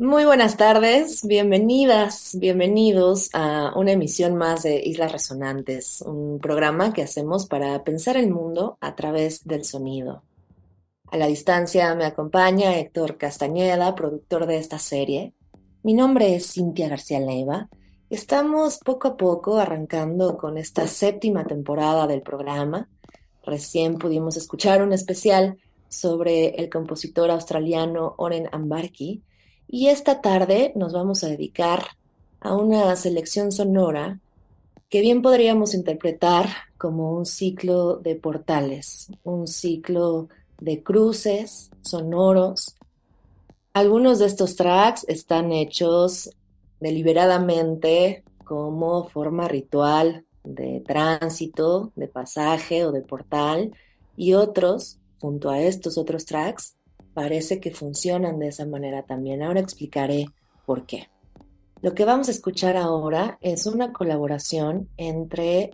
[0.00, 7.02] Muy buenas tardes, bienvenidas, bienvenidos a una emisión más de Islas Resonantes, un programa que
[7.02, 10.22] hacemos para pensar el mundo a través del sonido.
[11.10, 15.34] A la distancia me acompaña Héctor Castañeda, productor de esta serie.
[15.82, 17.68] Mi nombre es Cintia García Leiva.
[18.08, 22.88] Estamos poco a poco arrancando con esta séptima temporada del programa.
[23.42, 29.24] Recién pudimos escuchar un especial sobre el compositor australiano Oren Ambarki,
[29.68, 31.84] y esta tarde nos vamos a dedicar
[32.40, 34.20] a una selección sonora
[34.88, 36.48] que bien podríamos interpretar
[36.78, 40.28] como un ciclo de portales, un ciclo
[40.60, 42.76] de cruces sonoros.
[43.74, 46.30] Algunos de estos tracks están hechos
[46.80, 53.72] deliberadamente como forma ritual de tránsito, de pasaje o de portal,
[54.16, 56.77] y otros, junto a estos otros tracks,
[57.18, 59.42] parece que funcionan de esa manera también.
[59.42, 60.26] Ahora explicaré
[60.64, 61.08] por qué.
[61.82, 65.72] Lo que vamos a escuchar ahora es una colaboración entre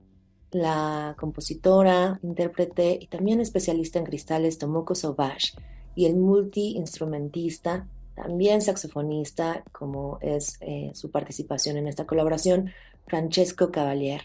[0.53, 5.53] la compositora, intérprete y también especialista en cristales Tomoko Sauvage
[5.95, 12.70] y el multiinstrumentista, también saxofonista, como es eh, su participación en esta colaboración,
[13.06, 14.22] Francesco Cavalier.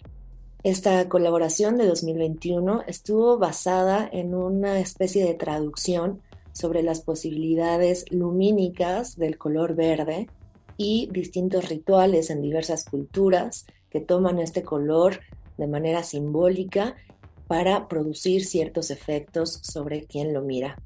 [0.64, 6.22] Esta colaboración de 2021 estuvo basada en una especie de traducción
[6.54, 10.28] sobre las posibilidades lumínicas del color verde
[10.78, 15.20] y distintos rituales en diversas culturas que toman este color
[15.58, 16.96] de manera simbólica
[17.48, 20.78] para producir ciertos efectos sobre quien lo mira.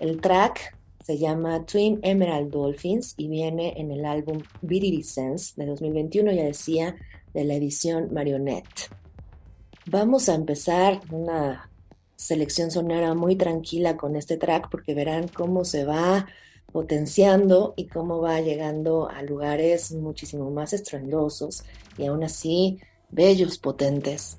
[0.00, 4.42] El track se llama Twin Emerald Dolphins y viene en el álbum
[5.02, 6.96] Sense de 2021, ya decía,
[7.32, 8.90] de la edición Marionette.
[9.86, 11.67] Vamos a empezar una
[12.18, 16.26] selección sonora muy tranquila con este track porque verán cómo se va
[16.72, 21.62] potenciando y cómo va llegando a lugares muchísimo más estruendosos
[21.96, 22.80] y aún así
[23.10, 24.36] bellos, potentes.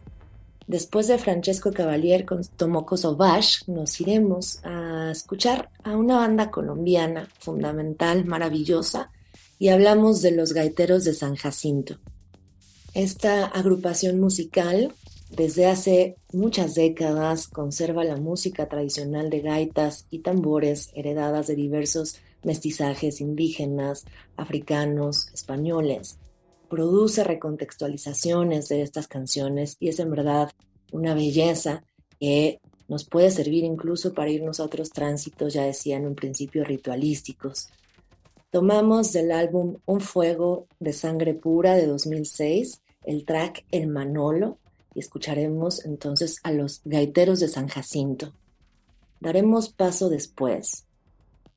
[0.67, 7.27] Después de Francesco Cavalier con Tomoko Sauvage, nos iremos a escuchar a una banda colombiana
[7.39, 9.09] fundamental, maravillosa,
[9.57, 11.97] y hablamos de los gaiteros de San Jacinto.
[12.93, 14.93] Esta agrupación musical
[15.29, 22.15] desde hace muchas décadas conserva la música tradicional de gaitas y tambores heredadas de diversos
[22.43, 24.05] mestizajes indígenas,
[24.37, 26.17] africanos, españoles.
[26.69, 30.51] Produce recontextualizaciones de estas canciones y es en verdad
[30.91, 31.83] una belleza
[32.19, 36.63] que nos puede servir incluso para irnos a otros tránsitos, ya decía en un principio,
[36.63, 37.69] ritualísticos.
[38.51, 44.57] Tomamos del álbum Un Fuego de Sangre Pura de 2006 el track El Manolo,
[44.93, 48.33] y escucharemos entonces a los gaiteros de San Jacinto.
[49.19, 50.85] Daremos paso después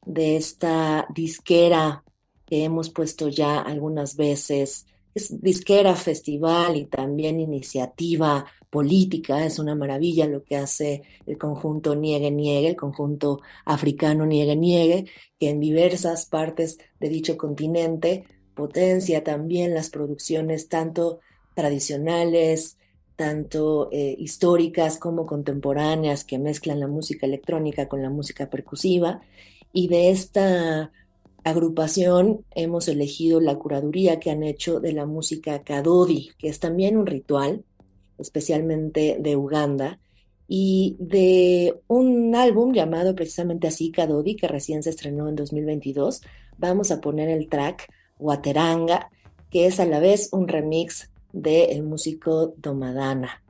[0.05, 2.03] de esta disquera
[2.47, 4.87] que hemos puesto ya algunas veces.
[5.15, 9.45] Es disquera, festival y también iniciativa política.
[9.45, 15.07] Es una maravilla lo que hace el conjunto Niegue Niegue, el conjunto africano Niegue Niegue,
[15.39, 21.21] que en diversas partes de dicho continente potencia también las producciones tanto
[21.55, 22.79] tradicionales,
[23.17, 29.21] tanto eh, históricas como contemporáneas que mezclan la música electrónica con la música percusiva.
[29.73, 30.93] Y de esta
[31.45, 36.97] agrupación hemos elegido la curaduría que han hecho de la música Kadodi, que es también
[36.97, 37.65] un ritual,
[38.19, 39.99] especialmente de Uganda,
[40.49, 46.23] y de un álbum llamado precisamente así Kadodi, que recién se estrenó en 2022.
[46.59, 49.11] Vamos a poner el track Wateranga,
[49.51, 53.43] que es a la vez un remix del músico Domadana.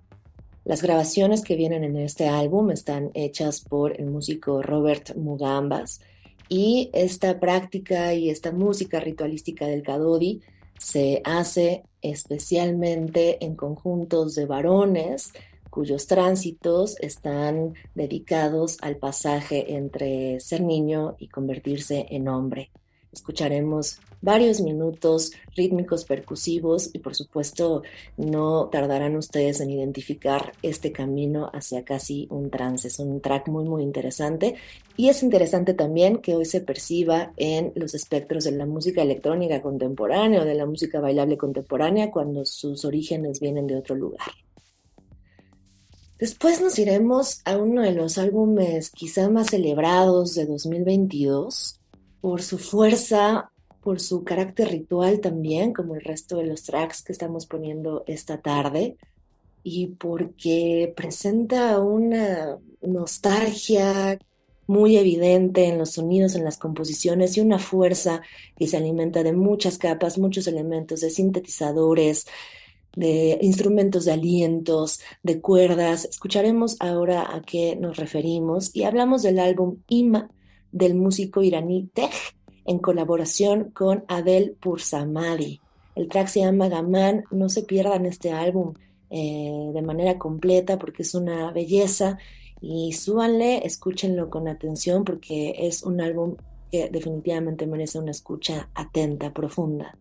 [0.65, 6.01] Las grabaciones que vienen en este álbum están hechas por el músico Robert Mugambas
[6.49, 10.41] y esta práctica y esta música ritualística del Kadodi
[10.79, 15.33] se hace especialmente en conjuntos de varones
[15.71, 22.71] cuyos tránsitos están dedicados al pasaje entre ser niño y convertirse en hombre.
[23.13, 27.83] Escucharemos varios minutos rítmicos percusivos y por supuesto
[28.17, 32.89] no tardarán ustedes en identificar este camino hacia casi un trance.
[32.89, 34.55] Es un track muy muy interesante
[34.97, 39.61] y es interesante también que hoy se perciba en los espectros de la música electrónica
[39.61, 44.31] contemporánea o de la música bailable contemporánea cuando sus orígenes vienen de otro lugar.
[46.19, 51.82] Después nos iremos a uno de los álbumes quizá más celebrados de 2022
[52.23, 53.53] por su fuerza
[53.83, 58.41] por su carácter ritual también, como el resto de los tracks que estamos poniendo esta
[58.41, 58.97] tarde,
[59.65, 64.19] y porque presenta una nostalgia
[64.69, 68.23] muy evidente en los sonidos, en las composiciones y una fuerza
[68.57, 72.27] que se alimenta de muchas capas, muchos elementos de sintetizadores,
[72.95, 76.05] de instrumentos de alientos, de cuerdas.
[76.05, 80.31] Escucharemos ahora a qué nos referimos y hablamos del álbum Ima
[80.73, 82.11] del músico iraní Tej
[82.65, 85.61] en colaboración con Adel Pursamadi.
[85.95, 88.75] El track se llama Gaman, no se pierdan este álbum
[89.11, 92.19] eh, de manera completa porque es una belleza
[92.61, 96.37] y súbanle, escúchenlo con atención porque es un álbum
[96.71, 99.99] que definitivamente merece una escucha atenta, profunda.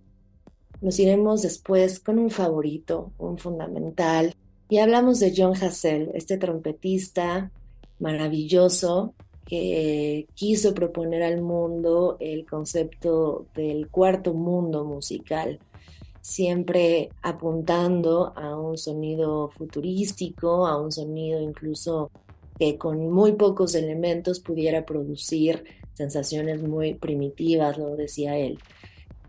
[0.79, 4.33] Nos iremos después con un favorito, un fundamental,
[4.69, 7.51] y hablamos de John Hassell, este trompetista
[7.99, 9.13] maravilloso
[9.45, 15.59] que quiso proponer al mundo el concepto del cuarto mundo musical,
[16.21, 22.11] siempre apuntando a un sonido futurístico, a un sonido incluso
[22.57, 28.59] que con muy pocos elementos pudiera producir sensaciones muy primitivas, lo decía él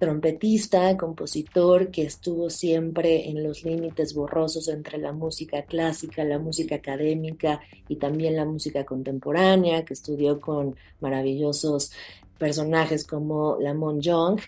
[0.03, 6.75] trompetista, compositor que estuvo siempre en los límites borrosos entre la música clásica, la música
[6.75, 11.93] académica y también la música contemporánea, que estudió con maravillosos
[12.37, 14.41] personajes como Lamont Young.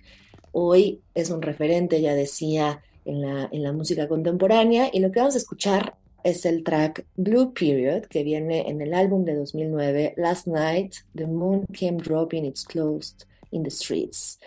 [0.50, 5.20] Hoy es un referente, ya decía, en la, en la música contemporánea y lo que
[5.20, 10.14] vamos a escuchar es el track Blue Period que viene en el álbum de 2009
[10.16, 14.40] Last Night, The Moon Came Dropping Its Closed in the Streets.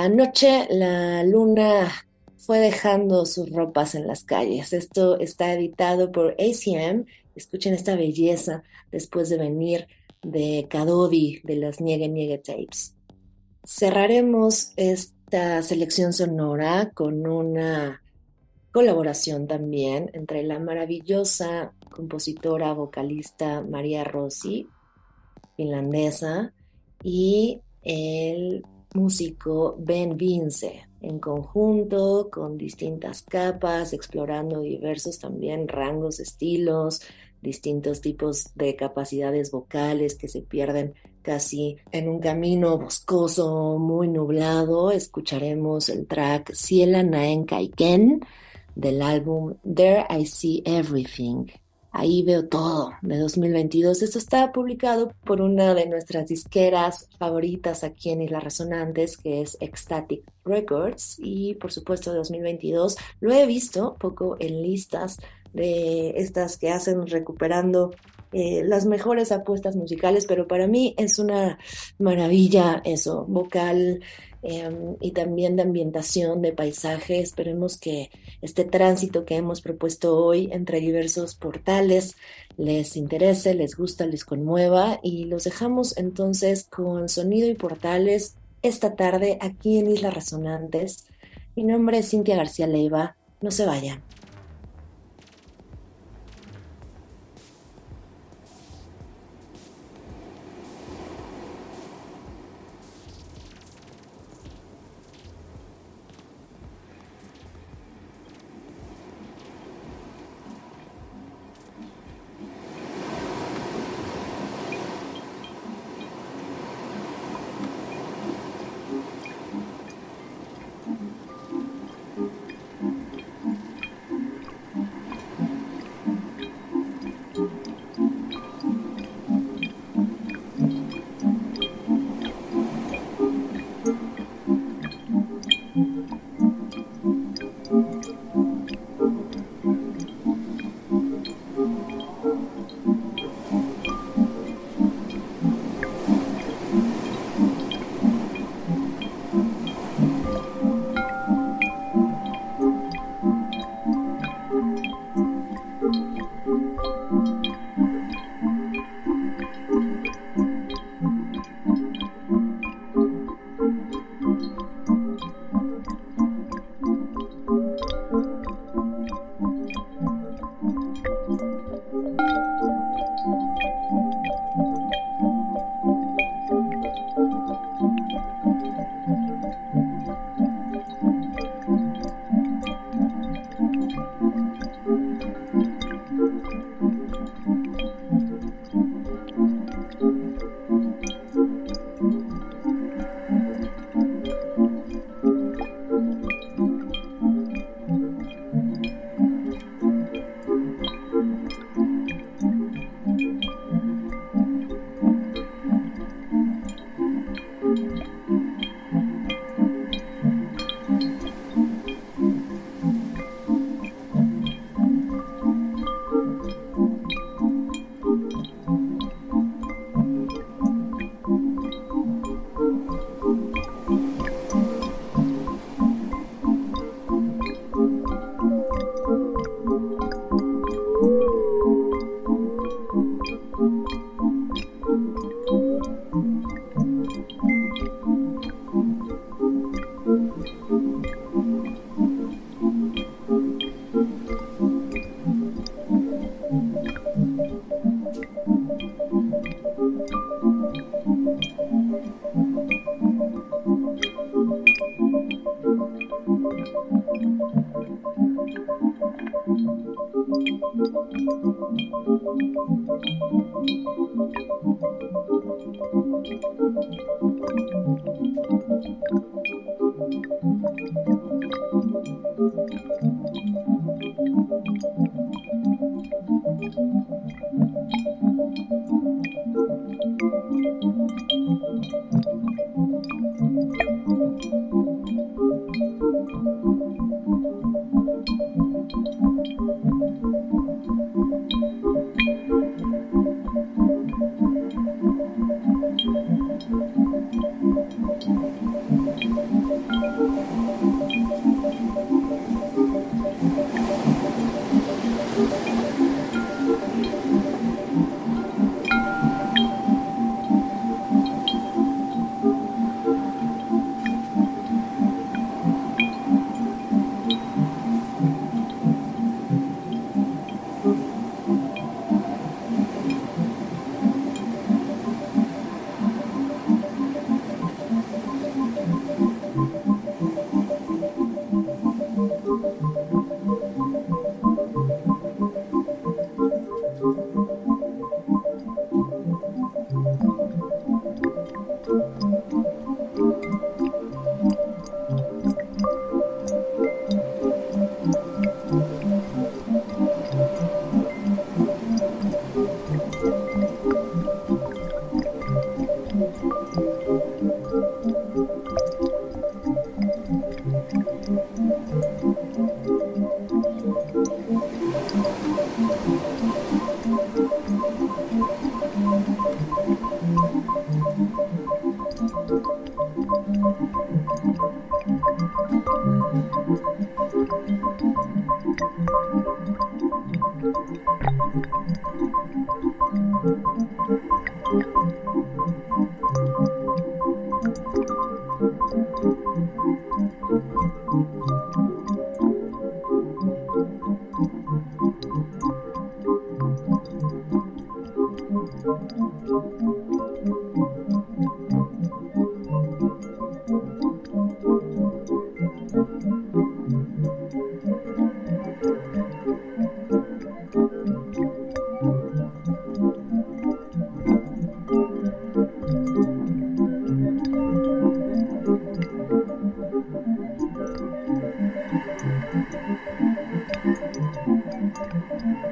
[0.00, 1.90] Anoche la luna
[2.36, 4.72] fue dejando sus ropas en las calles.
[4.72, 7.04] Esto está editado por ACM.
[7.34, 8.62] Escuchen esta belleza
[8.92, 9.88] después de venir
[10.22, 12.94] de Kadodi de las Niege Niege Tapes.
[13.64, 18.00] Cerraremos esta selección sonora con una
[18.70, 24.68] colaboración también entre la maravillosa compositora vocalista María Rossi,
[25.56, 26.52] finlandesa,
[27.02, 28.62] y el
[28.94, 37.02] músico Ben Vince, en conjunto con distintas capas, explorando diversos también rangos, estilos,
[37.40, 44.90] distintos tipos de capacidades vocales que se pierden casi en un camino boscoso, muy nublado.
[44.90, 48.20] Escucharemos el track Ciela Naen Kaiken
[48.74, 51.46] del álbum There I See Everything.
[51.98, 54.02] Ahí veo todo de 2022.
[54.02, 59.56] Esto está publicado por una de nuestras disqueras favoritas aquí en Islas Resonantes, que es
[59.58, 61.16] Ecstatic Records.
[61.18, 65.18] Y por supuesto, de 2022 lo he visto poco en listas
[65.52, 67.90] de estas que hacen recuperando
[68.32, 71.58] eh, las mejores apuestas musicales, pero para mí es una
[71.98, 74.00] maravilla eso, vocal,
[74.42, 77.20] Em, y también de ambientación, de paisaje.
[77.20, 78.10] Esperemos que
[78.40, 82.16] este tránsito que hemos propuesto hoy entre diversos portales
[82.56, 88.94] les interese, les gusta, les conmueva y los dejamos entonces con sonido y portales esta
[88.94, 91.06] tarde aquí en Islas Resonantes.
[91.56, 93.16] Mi nombre es Cintia García Leiva.
[93.40, 94.07] No se vayan.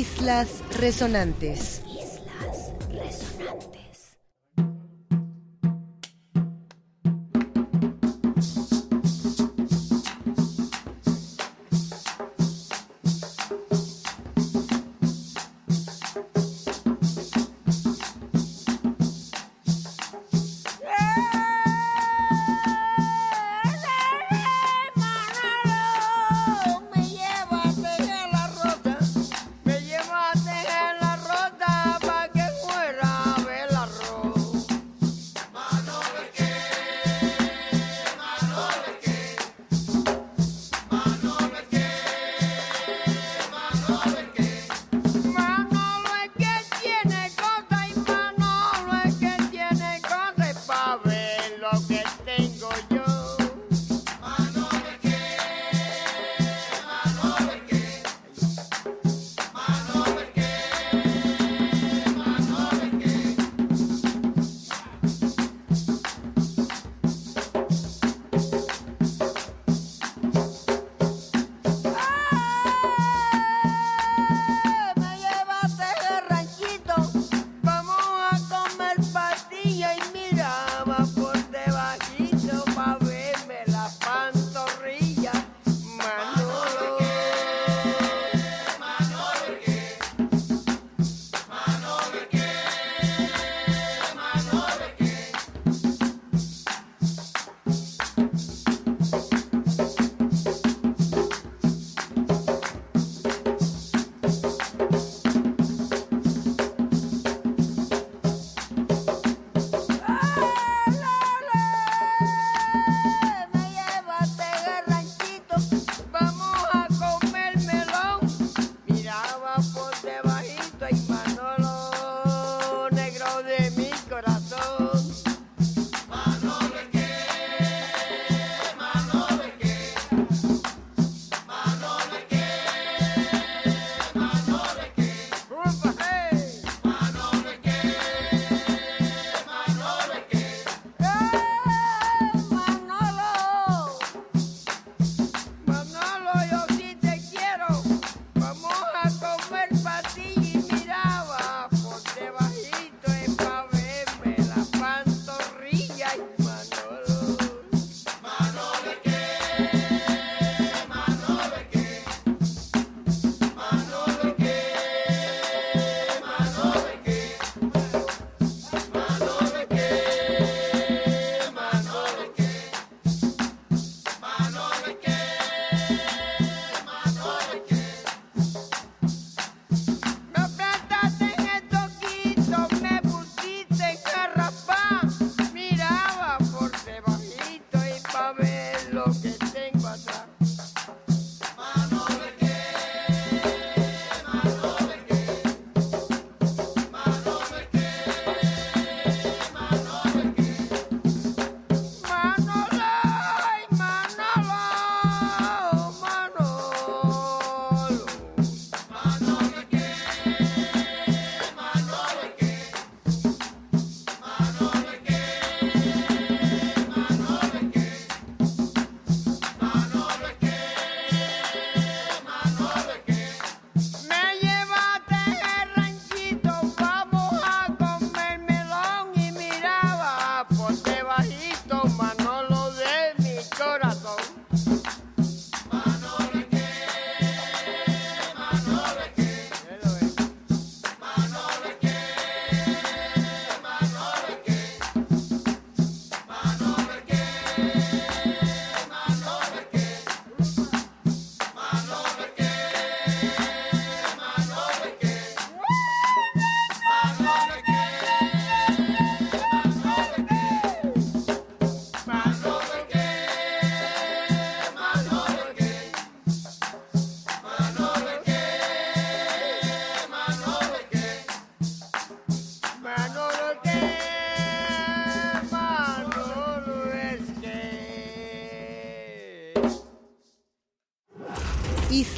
[0.00, 1.82] Islas Resonantes.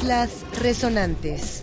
[0.02, 1.62] Islas Resonantes.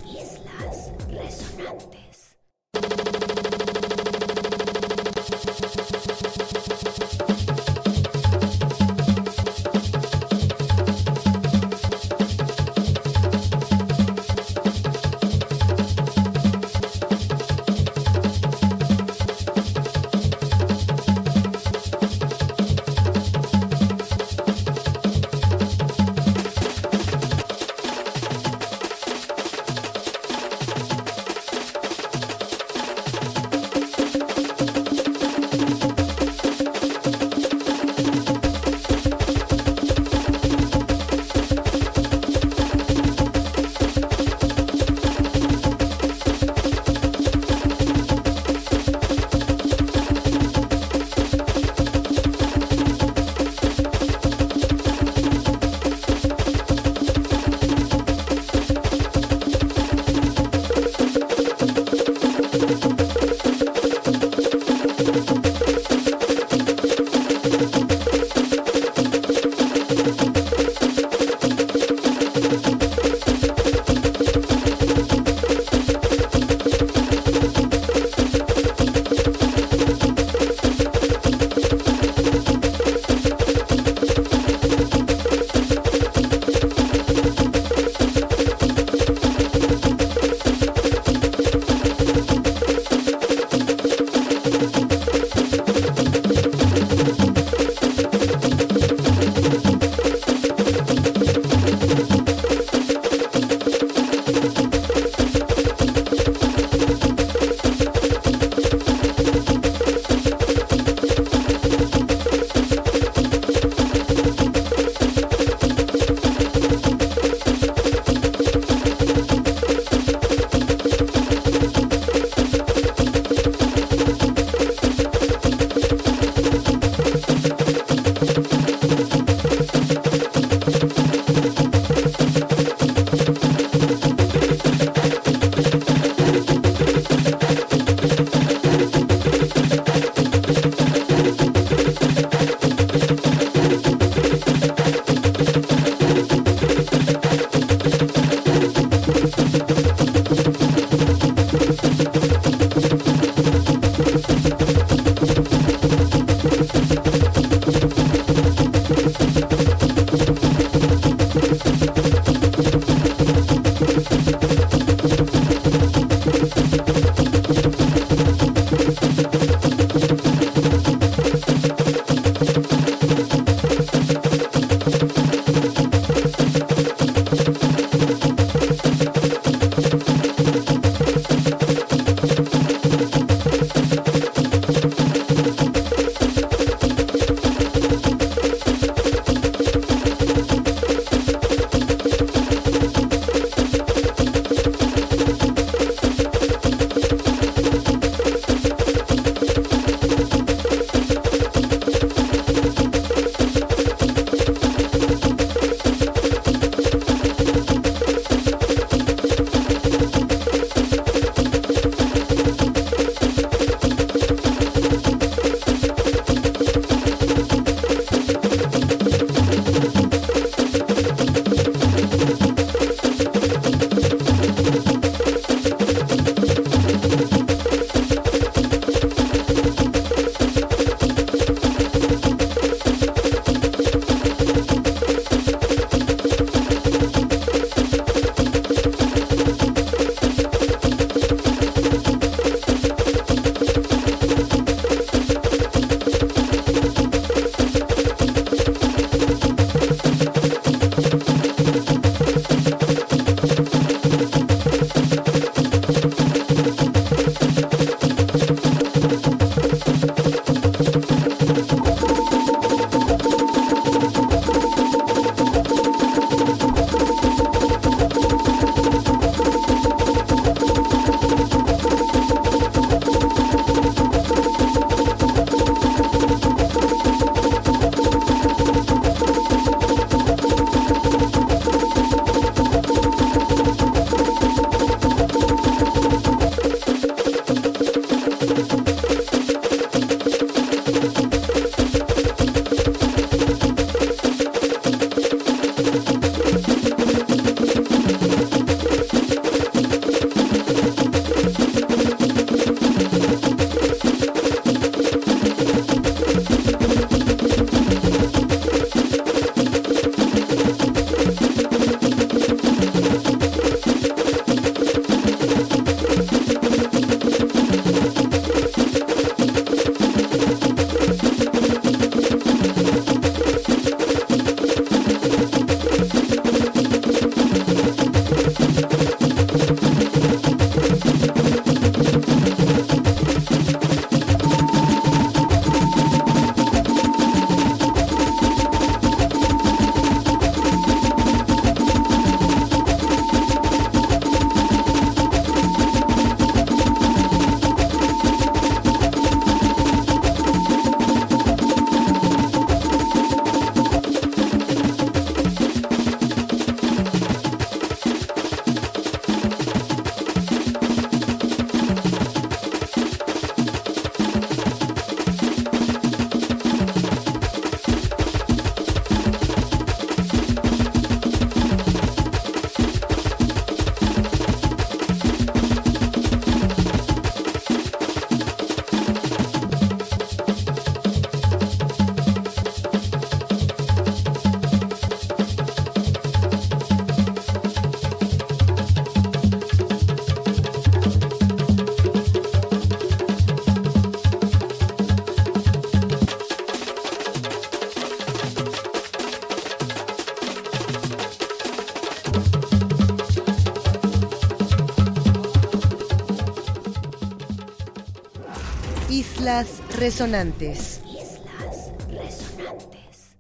[410.10, 411.02] Resonantes.
[411.06, 413.36] Islas Resonantes.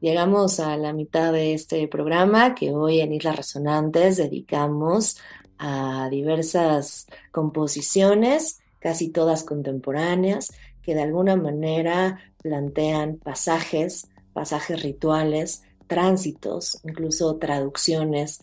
[0.00, 5.18] Llegamos a la mitad de este programa que hoy en Islas Resonantes dedicamos
[5.58, 16.80] a diversas composiciones, casi todas contemporáneas, que de alguna manera plantean pasajes, pasajes rituales, tránsitos,
[16.84, 18.40] incluso traducciones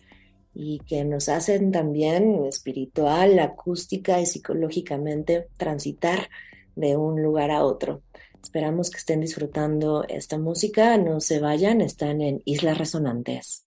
[0.54, 6.28] y que nos hacen también espiritual, acústica y psicológicamente transitar
[6.76, 8.02] de un lugar a otro.
[8.42, 13.66] Esperamos que estén disfrutando esta música, no se vayan, están en Islas Resonantes.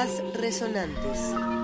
[0.00, 1.59] Resonantes.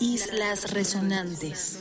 [0.00, 1.80] Islas Resonantes.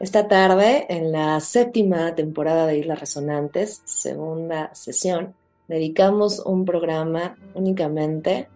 [0.00, 5.34] Esta tarde, en la séptima temporada de Islas Resonantes, segunda sesión,
[5.68, 8.48] dedicamos un programa únicamente,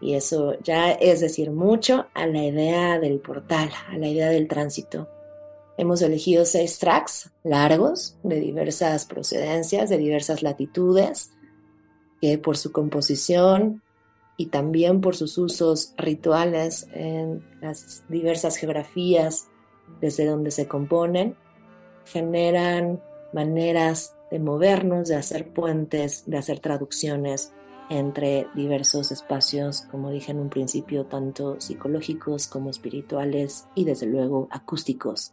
[0.00, 4.48] y eso ya es decir mucho, a la idea del portal, a la idea del
[4.48, 5.08] tránsito.
[5.78, 11.30] Hemos elegido seis tracks largos, de diversas procedencias, de diversas latitudes,
[12.22, 13.82] que por su composición
[14.36, 19.48] y también por sus usos rituales en las diversas geografías
[20.00, 21.34] desde donde se componen,
[22.04, 23.02] generan
[23.32, 27.52] maneras de movernos, de hacer puentes, de hacer traducciones
[27.90, 34.46] entre diversos espacios, como dije en un principio, tanto psicológicos como espirituales y desde luego
[34.52, 35.32] acústicos.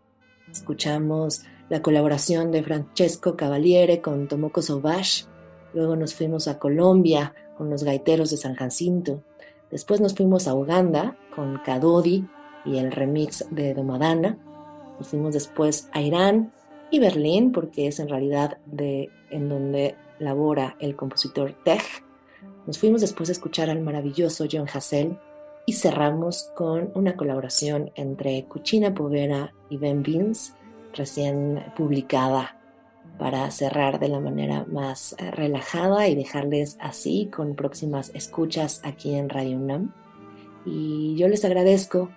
[0.51, 5.25] Escuchamos la colaboración de Francesco Cavaliere con Tomoko Sobash,
[5.74, 9.24] luego nos fuimos a Colombia con los gaiteros de San Jacinto,
[9.72, 12.28] después nos fuimos a Uganda con Kadodi
[12.65, 14.38] y el remix de Domadana,
[14.97, 16.51] nos fuimos después a Irán
[16.91, 21.84] y Berlín, porque es en realidad de en donde labora el compositor Tech.
[22.65, 25.17] Nos fuimos después a escuchar al maravilloso John Hassel
[25.65, 30.55] y cerramos con una colaboración entre Cucina Povera y Ben Beans,
[30.93, 32.59] recién publicada,
[33.20, 39.13] para cerrar de la manera más eh, relajada y dejarles así con próximas escuchas aquí
[39.13, 39.93] en Radio UNAM.
[40.65, 42.09] Y yo les agradezco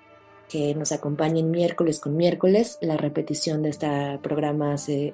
[0.49, 2.79] que nos acompañen miércoles con miércoles.
[2.81, 3.89] La repetición de este
[4.23, 5.13] programa se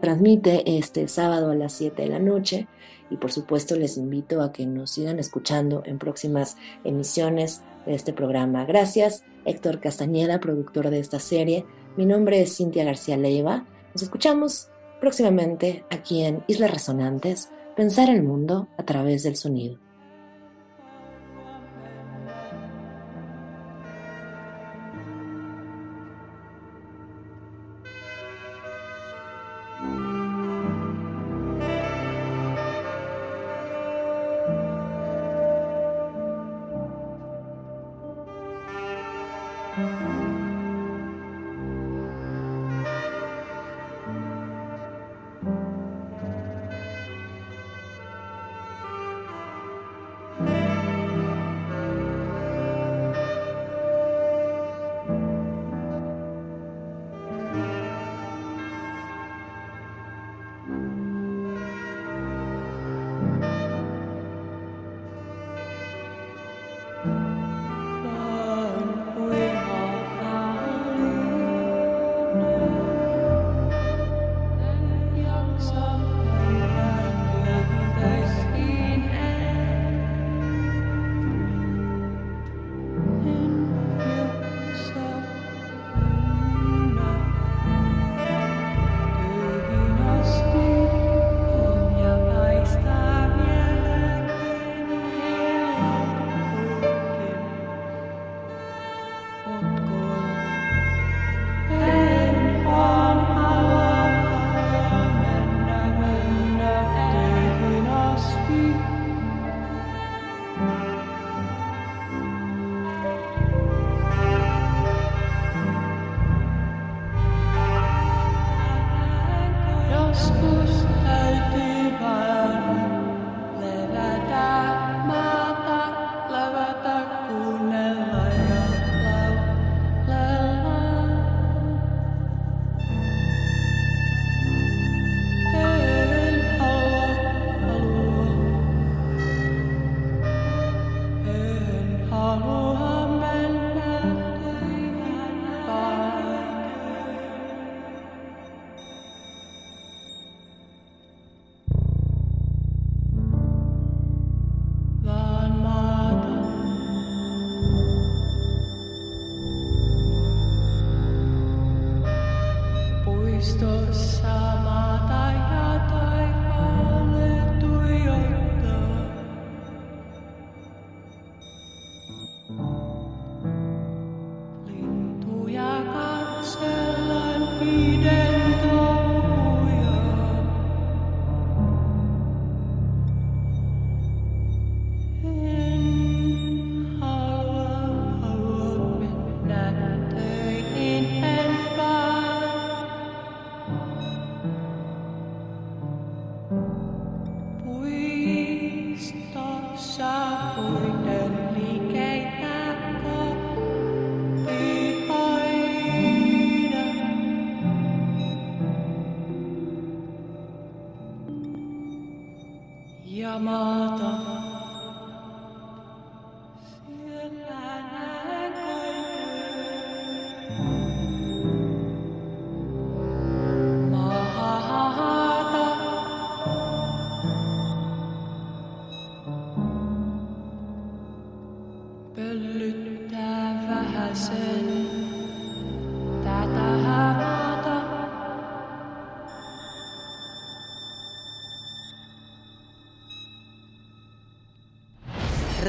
[0.00, 2.68] transmite este sábado a las 7 de la noche
[3.10, 8.12] y por supuesto les invito a que nos sigan escuchando en próximas emisiones de este
[8.12, 8.64] programa.
[8.64, 11.64] Gracias, Héctor Castañeda, productor de esta serie.
[11.96, 13.66] Mi nombre es Cintia García Leiva.
[13.94, 14.69] Nos escuchamos
[15.00, 19.78] próximamente aquí en Islas Resonantes, Pensar el Mundo a través del sonido.